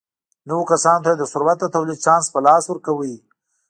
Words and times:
نویو 0.47 0.69
کسانو 0.71 1.03
ته 1.03 1.09
یې 1.11 1.17
د 1.19 1.23
ثروت 1.31 1.57
د 1.61 1.65
تولید 1.75 1.99
چانس 2.05 2.25
په 2.33 2.39
لاس 2.45 2.63
ورکاوه. 2.67 3.13